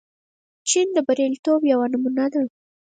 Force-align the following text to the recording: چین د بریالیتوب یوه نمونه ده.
چین 0.69 0.87
د 0.93 0.97
بریالیتوب 1.07 1.61
یوه 1.71 1.85
نمونه 1.91 2.25
ده. 2.33 2.41